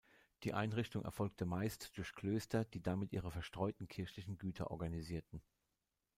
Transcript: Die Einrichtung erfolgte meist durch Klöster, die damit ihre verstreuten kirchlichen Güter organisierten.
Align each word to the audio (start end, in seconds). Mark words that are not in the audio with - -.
Die 0.41 0.55
Einrichtung 0.55 1.03
erfolgte 1.03 1.45
meist 1.45 1.95
durch 1.95 2.13
Klöster, 2.15 2.65
die 2.65 2.81
damit 2.81 3.13
ihre 3.13 3.29
verstreuten 3.29 3.87
kirchlichen 3.87 4.35
Güter 4.39 4.71
organisierten. 4.71 5.43